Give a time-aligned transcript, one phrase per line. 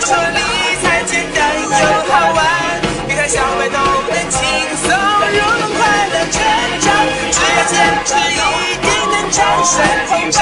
[0.00, 0.40] 说理
[0.82, 2.38] 财简单又好玩，
[3.08, 4.38] 每台消费都能轻
[4.76, 5.78] 松又能快
[6.08, 6.40] 乐成
[6.80, 6.86] 长，
[7.32, 8.34] 只要坚持一
[8.80, 9.74] 定能战胜
[10.06, 10.38] 通胀，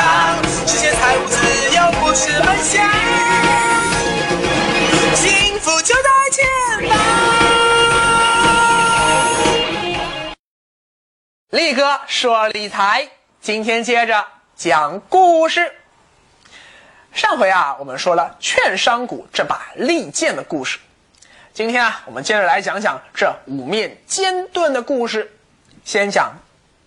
[0.66, 1.36] 实现财务自
[1.74, 2.84] 由不是梦想，
[5.14, 6.44] 幸福就在前
[6.88, 6.96] 方。
[11.50, 13.08] 力哥说理财，
[13.40, 15.72] 今天接着讲故事。
[17.16, 20.78] 上回啊，我们说了券商股这把利剑的故事。
[21.54, 25.32] 今天啊，我们接着来讲讲这五面尖盾的故事。
[25.82, 26.34] 先讲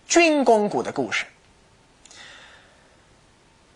[0.06, 1.24] 军工股的故事。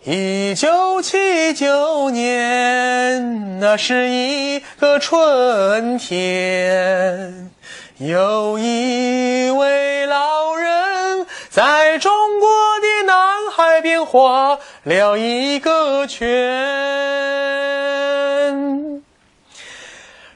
[0.05, 7.51] 一九七九年，那是一个春天，
[7.97, 12.74] 有一位老人在中国
[13.75, 16.23] 在边画了一个圈。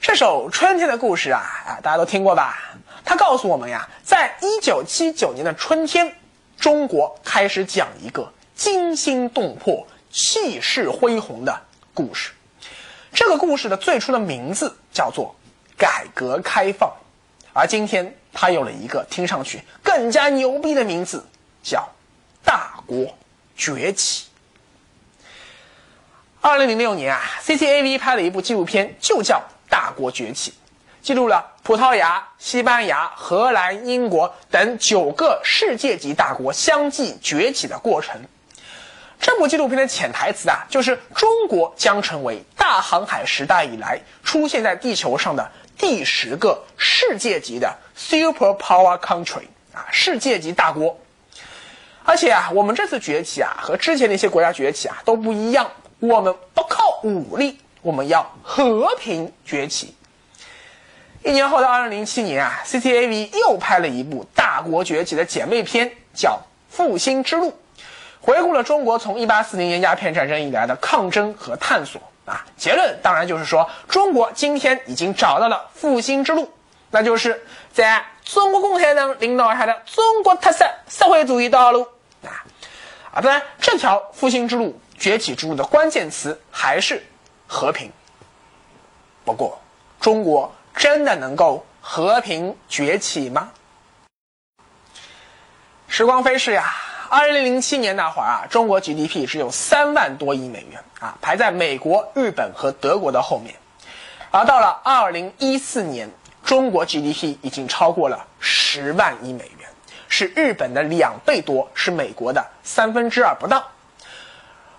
[0.01, 2.75] 这首春天的故事啊啊，大家都听过吧？
[3.05, 6.17] 它告诉我们呀，在一九七九年的春天，
[6.57, 11.61] 中国开始讲一个惊心动魄、气势恢宏的
[11.95, 12.33] 故事。
[13.13, 15.33] 这个故事的最初的名字叫做
[15.79, 16.93] “改革开放”，
[17.55, 21.25] 而今天它有了一个听上去更加牛逼的名字，
[21.63, 21.89] 叫
[22.45, 23.17] “大国
[23.59, 24.29] 崛起”。
[26.41, 29.43] 二零零六年啊，CCTV 拍了一部纪录片，就叫。
[29.71, 30.55] 大国崛起，
[31.03, 38.19] 记录了葡萄牙、西班牙、荷兰、英国等九个世界级大国相继崛起的过程。
[39.21, 50.99] 这部纪录片的潜台词啊，就是中国将成为大航海时代以来出现在地球上的第十个世界级的 super power country 啊，世界级大国。
[52.09, 55.71] 而且啊，我们这次崛起啊，和之前那些国家崛起啊都不一样，
[56.01, 57.61] 我们不靠武力。
[57.83, 59.95] 我们要和平崛起。
[61.23, 66.31] 一年后的二零零七年啊，CCTV 又拍了一部大国崛起的姐妹篇，叫
[66.75, 67.51] 《复兴之路》，
[68.23, 72.43] 回顾了中国从一八四零年鸦片战争以来的抗争和探索啊。
[72.57, 76.51] 结论当然就是说，中国今天已经找到了复兴之路，
[76.91, 77.41] 那就是
[77.71, 81.87] 在中国共产党领导下的中国特色社会主义道路
[82.25, 82.45] 啊。
[83.13, 87.03] 啊，当然，这条复兴之路、崛起之路的关键词还是。
[87.51, 87.91] 和平。
[89.25, 89.59] 不过，
[89.99, 93.51] 中国真的能够和平崛起吗？
[95.89, 96.67] 时光飞逝呀，
[97.09, 103.55] 二零零七年那会儿啊，中国 GDP 只有三万多亿美元啊，排在美国、日本和德国的后面。
[104.31, 106.11] 而到了二零一四年，
[106.45, 109.58] 中国 GDP 已经超过了十万亿美元，
[110.09, 113.71] 是日本的两倍多，是美国的三分之二不到。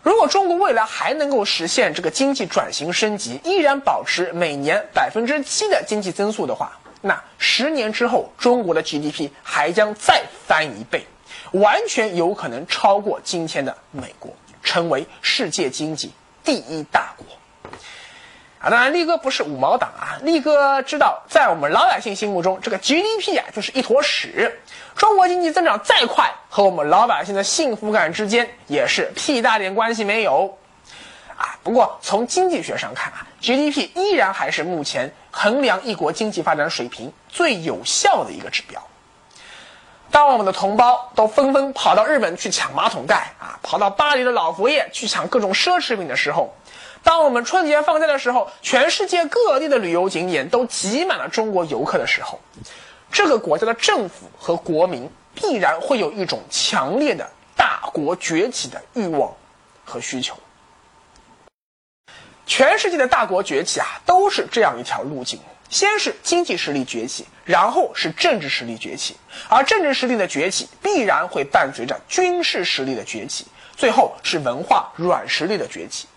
[0.01, 11.05] 如果中国未来还能够实现这个经济转型升级，依然保持每年百分之七的经济增速的话，那十年之后，中国的 GDP 还将再翻一倍，
[11.51, 16.11] 完全有可能超过今天的美国，成为世界经济
[16.43, 17.25] 第一大国。
[18.61, 24.59] 啊，当然，力哥不是五毛党啊，力哥知道，在我们老百姓心目中，这个 GDP 啊就是一坨屎。
[24.97, 30.57] 中国经济增长再快，和我们老百姓的幸福感之间也是屁大点关系没有。
[31.37, 38.85] 啊，不过从经济学上看啊，GDP 依然还是目前衡量一国经济发展水平最有效的一个指标。
[40.11, 46.53] 当我们的同胞都纷纷跑到日本去抢马桶盖啊，跑到巴黎的老佛爷去抢各种奢侈品的时候。
[47.03, 52.39] 当我们春节放假的时候，全世界各地的旅游景点都挤满了中国游客的时候，
[53.11, 59.33] 这个国家的政府和国民必然会有一种强烈的大国崛起的欲望
[59.85, 60.35] 和需求。
[62.45, 65.39] 全世界的大国崛起啊，都是这样一条路径：
[65.69, 69.15] 先是经济实力崛起，然后是政治实力崛起，
[69.47, 73.45] 而政治实力的崛起必然会伴随着军事实力的崛起，
[73.77, 76.07] 最后是文化软实力的崛起。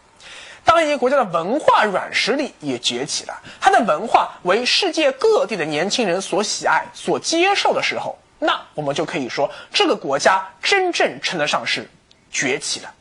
[0.65, 11.91] 当一个国家的文化软实力也崛起了，它的文化为世界各地的年轻人所喜爱、所接受的时候，那我们就可以说这个国家真正称得上是
[12.31, 12.95] 崛起了。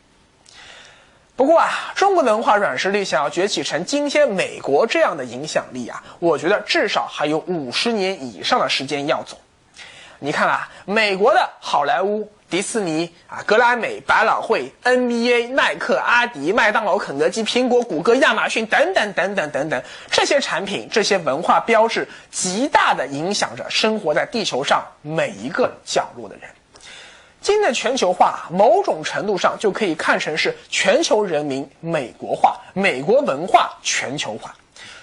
[1.36, 9.38] 不过啊，中国文化软实力想要崛起成今天美国这样的影响力啊，我觉得至少还有五十年以上的时间要走。
[10.18, 12.31] 你看啊，美国的好莱坞。
[12.51, 19.81] 迪士尼啊，格莱美、百老汇、NBA、耐克、阿迪、麦当劳、肯德基、苹果、谷歌、亚马逊等等等等等等，
[20.12, 26.50] 这些产品、这些文化标志，极大的影响着生活在地球上每一个角落的人。
[27.39, 34.53] 今天的全球化，某种程度上就可以看成是全球人民美国化、美国文化全球化。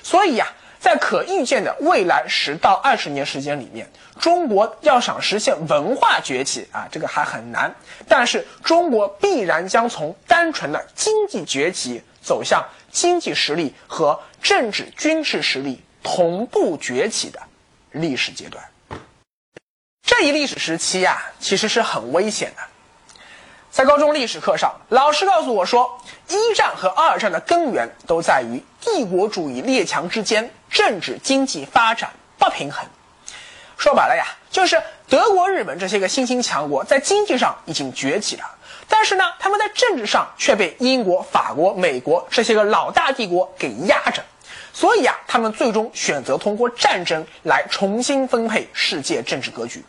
[0.02, 0.46] 所以呀，
[0.80, 7.74] 在可预见的未来十到二十年时间里面，中国要想实现文化崛起啊，这个还很难。
[8.06, 17.40] 但是中国必然将从单纯的经济崛起走向经济实力和政治军事实力同步崛起的
[17.90, 18.64] 历史阶段。
[20.02, 22.62] 这一历史时期呀，其实是很危险的。
[23.70, 32.84] 在高中历史课上，老师告诉我说，一战和二战的根源都在于帝国主义列强之间政治经济发展不平衡。
[33.76, 38.44] 说白了呀，就是德国、日本这些个新兴强国在经济上已经崛起了，
[38.88, 44.22] 但是呢，他们在政治上却被英国、法国、美国这些个老大帝国给压着。
[44.72, 49.84] 所以啊，他们最终选择通过战争来重新分配世界政治格局。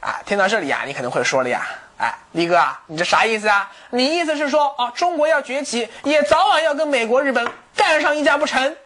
[0.00, 1.66] 啊，听到这里啊，你可能会说了呀，
[1.98, 3.70] 哎，力哥啊，你这啥意思啊？
[3.90, 8.76] 你意思是说啊，中国要崛起，也早晚要跟美国、日本干上一架不成？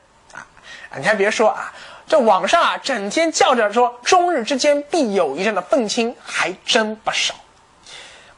[0.99, 1.73] 你还别说啊，
[2.07, 7.35] 这网上啊，整天叫着说中日之间必有一战的愤青还真不少。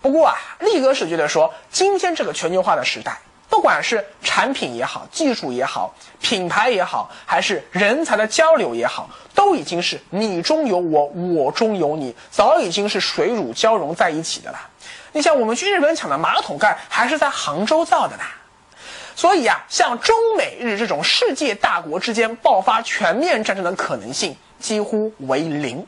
[0.01, 3.19] 不过啊，立哥是觉得说，今天这个全球化的时代。
[3.47, 14.59] 不管是产品也好，技术也好，品牌也好，还是人才的交流也好，都已经是你中有我，我中有你，早已经是水乳交融在一起的了。
[15.13, 18.25] 你像我们去日本抢的马桶盖，还是在杭州造的呢。
[19.17, 25.87] 所以啊，像中美日这种世界大国之间爆发全面战争的可能性几乎为零，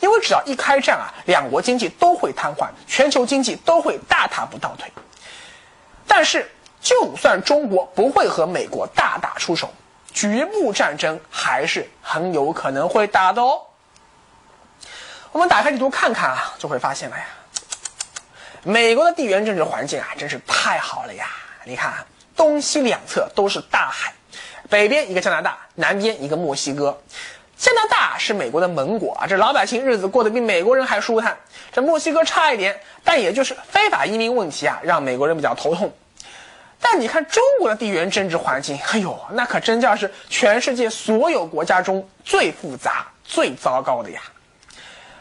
[0.00, 4.90] 因为只要一开战啊，两国经济都会瘫痪，全球经济都会大踏步倒退。
[6.06, 6.50] 但是。
[6.80, 9.68] 就算中国不会和美国大打出手，
[10.12, 13.60] 局部战争还是很有可能会打的哦。
[15.32, 17.24] 我们打开地图看看啊，就会发现了呀。
[18.62, 21.26] 美国的地缘政治环境啊，真是太好了呀！
[21.64, 21.92] 你看，
[22.38, 24.14] 东西两侧都是大海，
[24.70, 26.96] 北边一个加拿大，南边一个墨西哥。
[27.56, 31.36] 加拿大是美国的盟国啊，这老百姓日子过得比美国人还舒坦。
[31.72, 35.92] 这墨西哥差一点，但也就是非法移民问题啊，让美国人比较头痛。
[36.80, 44.20] 但你看中国的地缘政治环境，哎呦，那可真叫是全世界所有国家中最复杂、最糟糕的呀！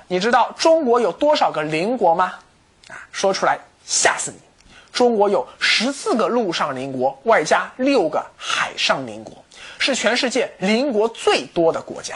[0.07, 2.35] 你知道中国有多少个邻国吗？
[2.89, 4.37] 啊，说出来吓死你！
[4.91, 9.33] 中国有十四个陆上邻国，外加六个海上邻国，
[9.77, 12.15] 是全世界邻国最多的国家。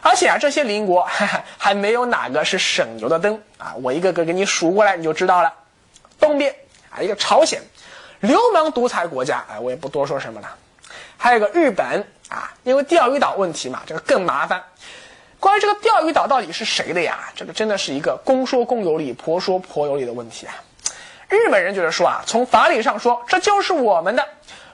[0.00, 3.74] 而且啊，这些邻国哈哈 还没有哪个是省油的灯啊！
[3.82, 5.52] 我一个个给你数过来，你就知道了。
[6.20, 6.54] 东边
[6.90, 7.60] 啊，一个朝鲜。
[8.20, 10.56] 流氓独裁国家，哎，我也不多说什么了。
[11.16, 14.62] 还有个日本啊，因为钓鱼岛问题嘛，这个更麻烦。
[15.40, 17.28] 关于这个钓鱼岛到底是谁的呀？
[17.34, 20.54] 这个真的是一个公说公有理，婆说婆有理的问题啊。
[21.28, 24.22] 日本人觉得说啊，从法理上说这就是我们的；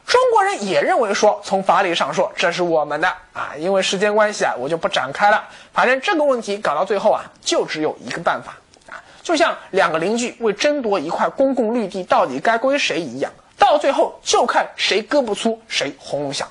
[0.06, 3.52] 中国人也认为说，从法理上说这是我们的啊。
[3.56, 5.48] 因为时间关系啊，我就不展开了。
[5.72, 8.54] 反正这个问题搞到最后啊，就只有一个办法
[8.92, 9.02] 啊。
[9.22, 16.48] 就像两个邻居为争夺一块公共绿地到底该归谁一样，到最后就看谁胳膊粗谁轰隆响。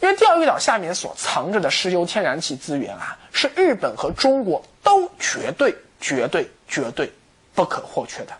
[0.00, 7.12] 因为钓鱼岛下面所藏着的石油天然气资源啊，是日本和中国都绝对、绝对、绝对
[7.54, 8.32] 不可或缺的。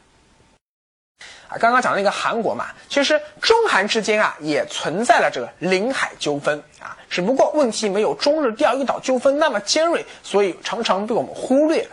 [1.50, 11.90] 啊，刚刚讲那个韩国嘛，其实中韩之间啊也存在了这个领海纠纷啊，只不过问题没有中日钓鱼岛纠纷那么尖锐，所以常常被我们忽略了。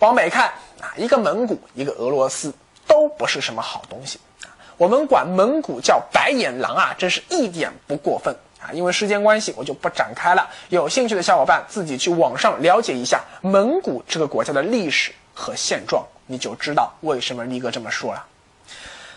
[0.00, 0.48] 往北看
[0.82, 2.52] 啊，一个蒙古，一个俄罗斯，
[2.86, 4.52] 都不是什么好东西啊。
[4.76, 8.68] 我们管蒙古叫白眼狼啊，真是一点不过分啊。
[8.74, 10.46] 因为时间关系，我就不展开了。
[10.68, 18.24] 有兴趣的小伙伴自己去网上了解一下蒙古这个国家的历史和现状，你就知道为什么力哥这么说了。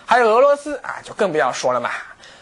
[0.05, 1.89] 还有俄罗斯啊，就更不要说了嘛。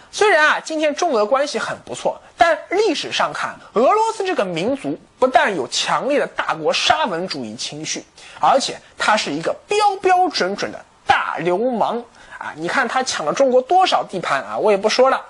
[0.10, 8.04] 虽然啊，今天中俄关系很不错，但历史上看，俄罗斯这个民族不但有强烈的大国沙文主义情绪，
[8.40, 12.02] 而且他是一个标标准准的大流氓
[12.40, 12.54] 啊！
[12.56, 14.58] 你看他抢了中国多少地盘啊！
[14.58, 15.22] 我也不说了。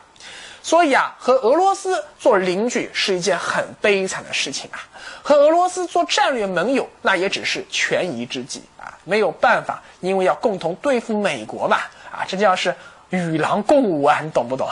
[0.67, 4.83] 所以啊，和俄罗斯做邻居是一件很悲惨的事情啊，
[5.23, 11.77] 和俄罗斯做战略盟友那也只是权宜之计啊，没有办法，因为要共同对付美国嘛
[12.11, 12.75] 啊，这叫是。
[13.11, 14.67] 与狼共舞啊，你懂不懂？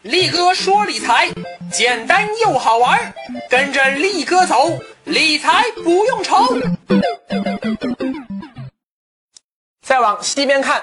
[0.00, 1.30] 力哥说理财
[1.70, 3.12] 简单又好玩，
[3.50, 4.72] 跟着力哥走，
[5.04, 6.56] 理财不用愁。
[9.82, 10.82] 再往西边看，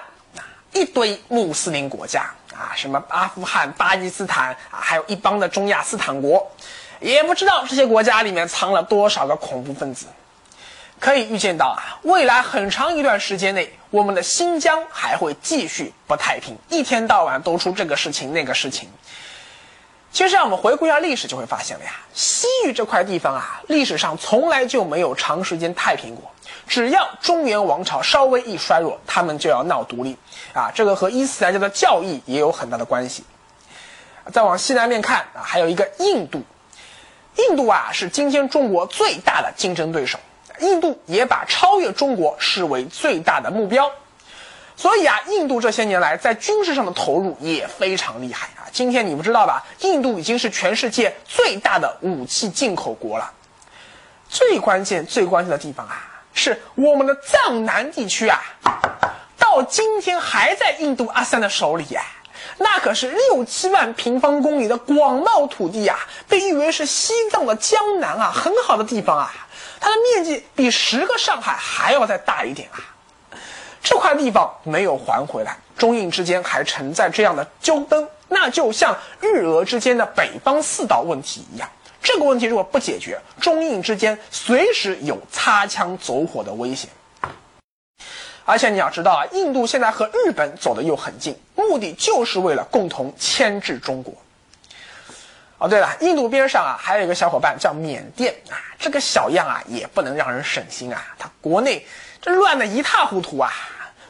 [0.74, 6.50] 一堆穆斯林国家啊，什么阿富汗、巴基斯坦啊，还有一帮的中亚斯坦国，
[7.00, 10.05] 也不知道这些国家里面藏了多少个恐怖分子。
[10.97, 18.89] 可以预见到啊，未来很长一段时间内，我们的新疆还会继续不太平，一天到晚都出这个事情那个事情。
[20.15, 26.31] 其实让我们回顾一下历史，就会发现了呀，西域这块地方啊，历史上从来就没有长时间太平过。
[26.65, 30.15] 只要中原王朝稍微一衰弱，他们就要闹独立
[30.53, 33.25] 啊，这个和伊斯兰教的教义也有很大的关系。
[34.31, 36.41] 再往西南面看啊，还有一个印度。
[37.36, 40.17] 印度啊，是今天中国最大的竞争对手。
[40.62, 43.91] 印度也把超越中国视为最大的目标。
[44.77, 48.67] 所以啊，印度这些年来在军事上的投入也非常厉害啊。
[48.72, 49.65] 今天你不知道吧？
[49.79, 53.32] 印度已经是全世界最大的武器进口国了。
[54.27, 55.96] 最关键、最关键的地方啊，
[56.34, 58.41] 是我们的藏南地区啊，
[59.38, 62.01] 到今天还在印度阿三的手里呀。
[62.58, 69.34] 那可是六七万平方公里的广袤土地啊，被誉为是西藏的江南啊，很好的地方啊。
[69.79, 72.79] 它的面积比十个上海还要再大一点啊。
[73.85, 81.69] 这块地方没有还回来，中印之间还存在这样的纠纷，那就像日俄之间的北方四岛问题一样。
[82.01, 86.89] 这个问题如果不解决，中印之间随时有擦枪走火的危险。
[88.43, 94.15] 而且你要知道啊，印度现在和日本走的又很近，目的就是为了共同牵制中国。
[95.59, 101.85] 哦，对了，印度边上啊还有一个小伙伴叫缅甸啊，这个小样啊也不能让人省心啊，他国内
[102.19, 103.51] 这乱的一塌糊涂啊。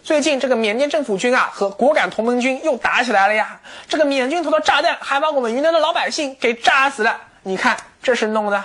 [0.05, 8.63] 最近这个缅甸政府军啊和果敢同盟军又打起来了呀，这个缅军投的炸弹还把我们云南的老百姓给炸死了，你看这是弄的。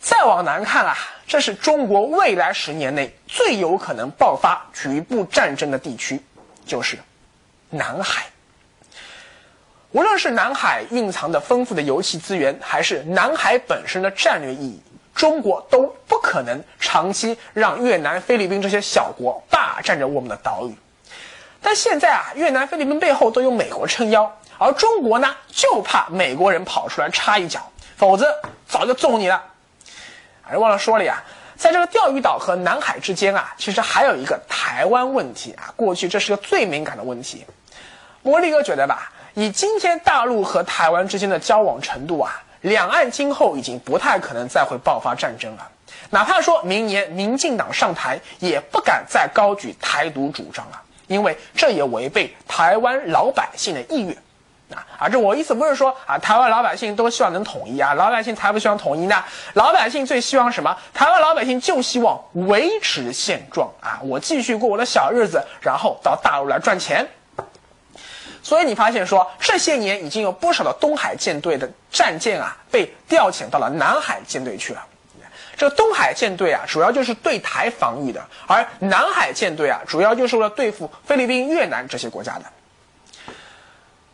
[0.00, 0.96] 再往南看啊。
[1.26, 6.20] 这是中国未来十年内最有可能爆发局部战争的地区，
[6.66, 6.98] 就是
[7.70, 8.26] 南海。
[9.92, 14.82] 无论是南海蕴藏的丰富的油气资源，还是南海本身的战略意义，
[15.14, 20.74] 中国都不可能长期让越南、菲律宾这些小国霸占着我们的岛屿。
[21.62, 27.60] 但现在啊，越南、菲律宾背后都有美国撑腰，而中国呢，就怕美国人跑出来插一脚，
[27.96, 28.26] 否则
[28.66, 29.42] 早就揍你了。
[30.46, 31.22] 哎，忘了说了呀，
[31.56, 35.72] 在这个钓鱼岛和南海之间啊，其实还有一个台湾问题啊。
[35.74, 37.46] 过去这是个最敏感的问题。
[38.20, 45.68] 我力哥觉得吧，以今天大陆和台湾之间的交往程度啊，两岸今后已经不太可能再会爆发战争了。
[46.08, 54.16] 哪怕说明年民进党上台，也不敢再高举台独主张了，因为这也违背台湾老百姓的意愿。
[54.98, 59.22] 啊，这我意思不是说啊，台湾老百姓都希望能统一啊，老百姓才不希望统一呢。
[59.52, 60.74] 老百姓最希望什么？
[60.94, 67.06] 台湾老百姓就希望维持现状啊，我继续过我的小日子，然后到大陆来赚钱。
[68.44, 74.86] 所以你发现说，这些年已经有不少的东海舰队的战舰啊，被调遣到了南海舰队去了。
[75.56, 82.44] 这东海舰队啊，主要就是对台防御的，而南海舰队啊，主要就是为了对付菲律宾、越南这些国家的。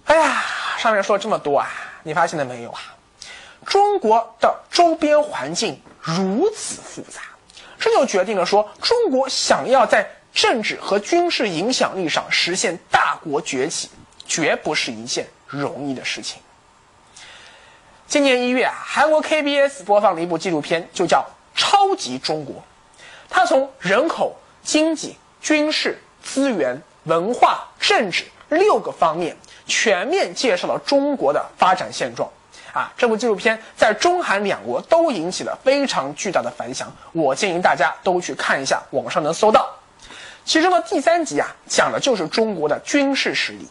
[0.05, 0.45] 哎呀，
[0.79, 1.67] 上面说了这么多啊，
[2.03, 2.81] 你发现了没有啊？
[3.67, 7.23] 中国的周边环境如此复杂，
[7.79, 13.91] 这就决定了说，中国想要在政治和军事影响力上实现大国崛起，
[14.31, 16.41] 绝不是一件容易的事情。
[18.07, 21.27] 今年一月啊，韩国 KBS 播放了一部纪录片，就叫
[21.61, 22.55] 《超级中国》，
[23.29, 29.37] 它从人口、经济、军事、资源、文化、政治六个方面。
[29.67, 32.29] 全面介绍了中国的发展现状，
[32.73, 36.93] 啊，这部纪录片在中韩两国都引起了非常巨大的反响。
[37.13, 39.69] 我建议大家都去看一下，网上能搜到。
[40.45, 43.69] 其中的第三集啊，讲的就是中国的军事实力。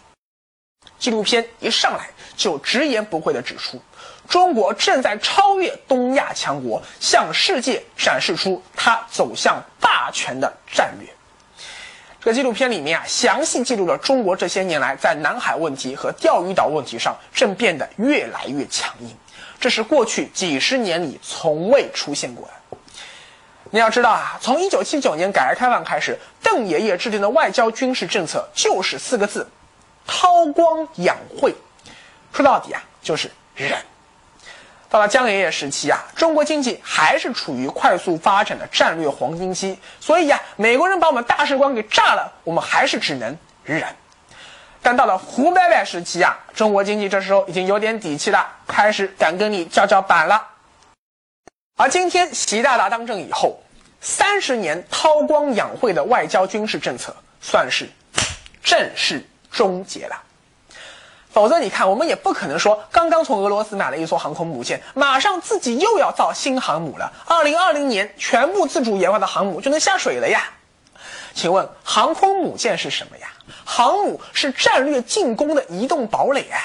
[1.00, 3.82] 纪录片一上来就直言不讳地指出，
[4.28, 11.08] 中国正在超越东亚强国，向世界展示出它走向霸权的战略。
[12.22, 19.16] 这个纪录片里面啊，详细记录了中国这些年来在南海问题和钓鱼岛问题上正变得越来越强硬，
[19.58, 22.78] 这是过去几十年里从未出现过的。
[23.72, 29.48] 你要知道啊，从一九七九年改革开放开始，邓爷爷制定的外交军事政策就是四个字：
[30.10, 31.54] 韬光养晦。
[32.34, 33.78] 说到底啊，就是忍。
[34.90, 43.86] 到了江爷爷时期啊，中国经济还是处于快速发展的战略黄金期，所以呀，美国人把我们大使馆给炸了，我们还是只能忍。
[44.82, 50.48] 但到了胡伯伯时期啊，中国经济这时候已经有点底气了，开始敢跟你叫叫板了。
[51.78, 53.62] 而今天习大大当政以后，
[54.02, 57.88] 三十年韬光养晦的外交军事政策算是
[58.64, 60.22] 正式终结了。
[61.32, 67.12] 否则你看，我们也不可能说刚刚从俄罗斯买了一艘航空母舰，马上自己又要造新航母了。
[67.26, 70.44] 二零二零年全部自主研发的航母就能下水了呀？
[71.36, 73.28] 请问航空母舰是什么呀？
[73.64, 76.58] 航母是战略进攻的移动堡垒啊。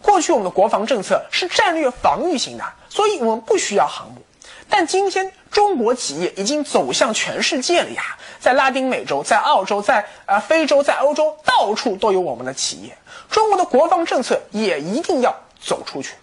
[0.00, 4.22] 过去我们的国防政策是战略防御型的，所以我们不需要航母。
[4.68, 8.02] 但今天中国企业已经走向全世界了呀，
[8.40, 12.96] 在拉丁美洲、在澳洲、在呃非洲、在欧洲，到处都有我们的企业。
[13.30, 16.14] 中国的国防政策也一定要走出去。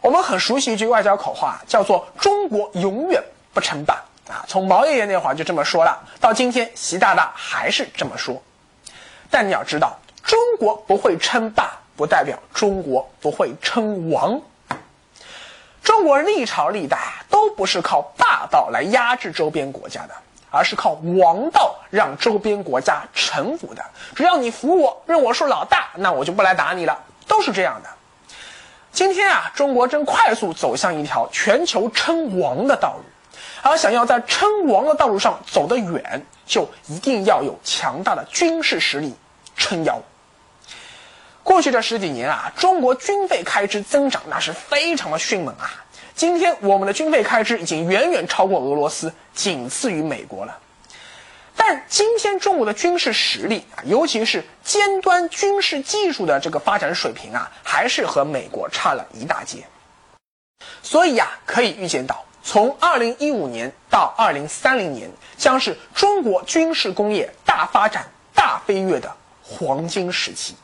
[0.00, 3.22] 我们很熟悉一句外交口话，叫做“中国永远
[3.52, 3.94] 不称霸”
[4.28, 8.40] 啊，从毛爷爷那会儿就这么说了，到今天习大大还是这么说。
[9.30, 14.40] 但你要知道，中国不会称霸，不代表中国不会称王。
[15.88, 16.98] 中国历朝历代
[17.30, 20.12] 都不是靠霸道来压制周边国家的，
[20.50, 23.82] 而是靠王道让周边国家臣服的。
[24.14, 27.88] 只要你服我，认我是老大，那我就不来打你了，都是这样的。
[28.92, 33.04] 今天啊，中国正快速走向一条全球称王的道路，
[33.62, 39.14] 而想要在称王的道路上走得远，就一定要有强大的军事实力
[39.56, 39.98] 撑腰。
[41.48, 45.82] 过去这十几年啊，中国军费开支增长那是非常的迅猛啊。
[46.14, 50.58] 今天我们的军费开支已经远远超过俄罗斯，仅次于美国了。
[51.56, 59.64] 但今天中国的军事实力啊，尤其是尖端军事技术的这个发展水平啊，还是和美国差了一大截。
[60.82, 69.10] 所以啊，可以预见到，从二零一五年到二零三零年，将是中国军事工业大发展、大飞跃的
[69.42, 70.54] 黄金时期。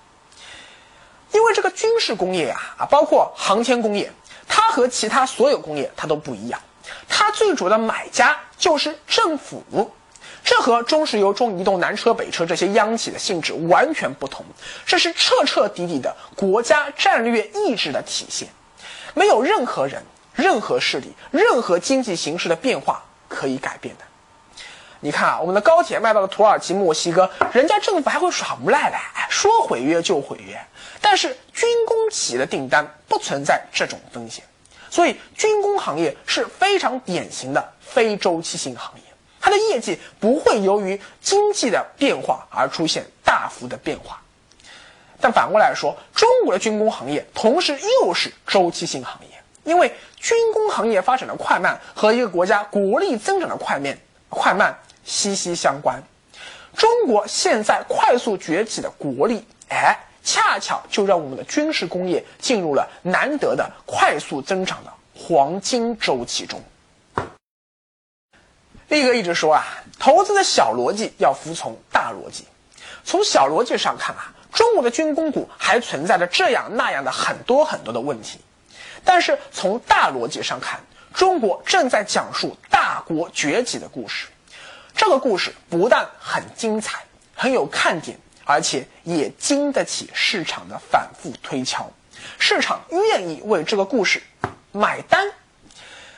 [1.44, 4.10] 因为这个军事工业呀，啊，包括航天工业，
[4.48, 6.58] 它和其他所有工业它都不一样，
[7.06, 9.62] 它最主要的买家就是政府，
[10.42, 14.42] 这和中石油、中移动、南车北车这些央企的性质完全不同，
[14.86, 18.48] 这是彻彻底底的国家战略意志的体现，
[19.12, 24.04] 没有任何人、任何势力、任何经济形势的变化可以改变的。
[25.00, 28.96] 你看啊，我们的高铁卖到了土耳其、墨西哥，人家政府还会耍无赖嘞，
[29.28, 30.58] 说毁约就毁约。
[31.00, 34.42] 但是军工企业的订单不存在这种风险，
[34.90, 39.02] 所以军工行业是非常典型的非周期性行业，
[39.40, 44.18] 它的业绩不会由于经济的变化而出现大幅的变化。
[45.20, 56.02] 但反过来说，中国的军工行业同时又是周期性行业，因为军工行业发展的快慢和一个国家国力增长的快面快慢息息相关。
[56.74, 59.98] 中国现在快速崛起的国力，哎。
[60.26, 66.58] 恰巧就让我们的军事工业进入了难得的快速增长的黄金周期中。
[68.88, 69.62] 力哥一直说啊，
[69.98, 72.46] 投资的小逻辑要服从大逻辑。
[73.04, 78.38] 从小逻辑上看啊，中国的军工股还存在着这样那样的很多很多的问题。
[79.04, 80.80] 但是从大逻辑上看，
[81.12, 84.28] 中国正在讲述大国崛起的故事。
[84.94, 87.00] 这个故事不但很精彩，
[87.34, 88.18] 很有看点。
[88.46, 91.90] 而且也经得起市场的反复推敲，
[92.38, 94.22] 市场愿意为这个故事
[94.70, 95.26] 买单，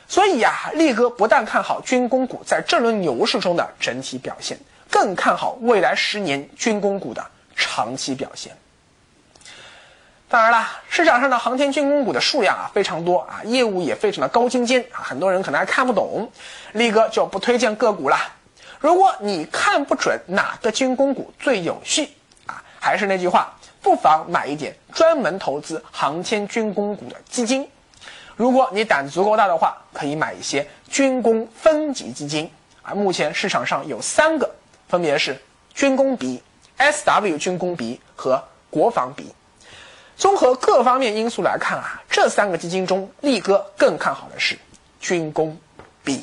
[0.09, 4.59] 所以呀，力哥不但看好军工股在这轮牛市中的整体表现，
[4.91, 8.57] 更看好未来十年军工股的长期表现。
[10.29, 16.29] 当然了，市场上的航天军工股的数量啊非常多啊，业务也非常的高精尖啊，很多人可能还看不懂，
[16.73, 18.19] 力哥就不推荐个股了。
[18.79, 22.09] 如果你看不准哪个军工股最有序
[22.47, 27.69] 啊，还是那句话，不妨买一点专门投资航天军工股的基金。
[28.37, 32.51] 如果你胆子足够大的话，可以买一些军工分级基金
[32.83, 32.93] 啊。
[32.93, 34.55] 目前市场上有三个，
[34.89, 35.41] 分别是
[35.73, 36.43] 军工 B、
[36.79, 39.33] SW 军工 B 和国防 B。
[40.19, 44.59] 综合各方面因素来看啊，这三个基金中，力哥更看好的是
[45.01, 45.57] 军工
[46.05, 46.23] B。